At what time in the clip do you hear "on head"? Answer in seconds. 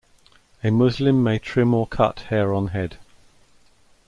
2.55-2.97